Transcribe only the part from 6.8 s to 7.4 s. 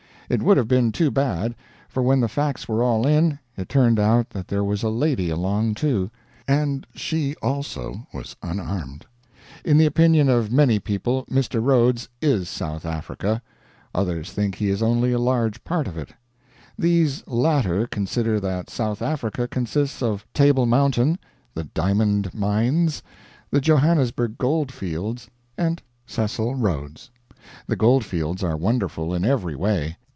she